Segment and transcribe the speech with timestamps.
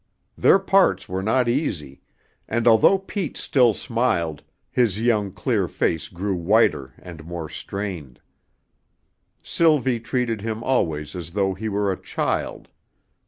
[0.35, 2.01] Their parts were not easy,
[2.47, 8.19] and although Pete still smiled, his young clear face grew whiter and more strained.
[9.43, 12.69] Sylvie treated him always as though he were a child.